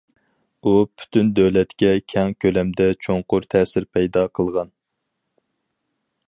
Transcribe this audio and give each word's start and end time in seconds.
ئۇ 0.61 0.71
پۈتۈن 1.01 1.27
دۆلەتكە 1.39 1.91
كەڭ 2.13 2.33
كۆلەمدە 2.45 2.87
چوڭقۇر 3.07 3.47
تەسىر 3.55 3.87
پەيدا 3.99 4.25
قىلغان. 4.39 4.73